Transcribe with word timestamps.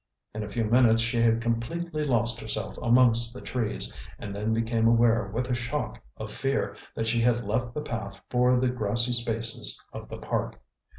In 0.33 0.41
a 0.41 0.49
few 0.49 0.63
minutes 0.65 1.03
she 1.03 1.21
had 1.21 1.43
completely 1.43 2.03
lost 2.03 2.39
herself 2.41 2.75
amongst 2.81 3.35
the 3.35 3.39
trees, 3.39 3.95
and 4.17 4.33
then 4.33 4.51
became 4.51 4.87
aware 4.87 5.27
with 5.27 5.47
a 5.51 5.53
shock 5.53 6.01
of 6.17 6.31
fear 6.31 6.75
that 6.95 7.05
she 7.05 7.21
had 7.21 7.43
left 7.45 7.75
the 7.75 7.81
path 7.83 8.19
for 8.31 8.59
the 8.59 8.69
grassy 8.69 9.13
spaces 9.13 9.79
of 9.93 10.09
the 10.09 10.17
Park. 10.17 10.59